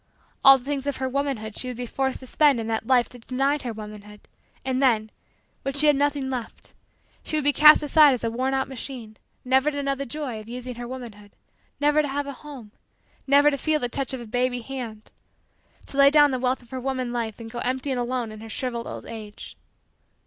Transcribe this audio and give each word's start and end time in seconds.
All 0.43 0.57
the 0.57 0.65
things 0.65 0.87
of 0.87 0.97
her 0.97 1.07
womanhood 1.07 1.55
she 1.55 1.67
would 1.67 1.77
be 1.77 1.85
forced 1.85 2.21
to 2.21 2.25
spend 2.25 2.59
in 2.59 2.65
that 2.65 2.87
life 2.87 3.07
that 3.09 3.27
denied 3.27 3.61
her 3.61 3.71
womanhood, 3.71 4.21
and 4.65 4.81
then, 4.81 5.11
when 5.61 5.75
she 5.75 5.85
had 5.85 5.95
nothing 5.95 6.27
left, 6.27 6.73
she 7.23 7.37
would 7.37 7.43
be 7.43 7.53
cast 7.53 7.83
aside 7.83 8.13
as 8.15 8.23
a 8.23 8.31
worn 8.31 8.55
out 8.55 8.67
machine. 8.67 9.17
Never 9.45 9.69
to 9.69 9.83
know 9.83 9.93
the 9.93 10.07
joy 10.07 10.39
of 10.39 10.49
using 10.49 10.73
her 10.73 10.87
womanhood! 10.87 11.35
Never 11.79 12.01
to 12.01 12.07
have 12.07 12.25
a 12.25 12.33
home! 12.33 12.71
Never 13.27 13.51
to 13.51 13.57
feel 13.59 13.79
the 13.79 13.89
touch 13.89 14.11
of 14.11 14.19
a 14.21 14.25
baby 14.25 14.61
hand! 14.61 15.11
To 15.85 15.97
lay 15.97 16.09
down 16.09 16.31
the 16.31 16.39
wealth 16.39 16.63
of 16.63 16.71
her 16.71 16.81
woman 16.81 17.13
life 17.13 17.39
and 17.39 17.51
go 17.51 17.59
empty 17.59 17.91
and 17.91 17.99
alone 17.99 18.31
in 18.31 18.39
her 18.39 18.49
shriveled 18.49 18.87
old 18.87 19.05
age! 19.05 19.55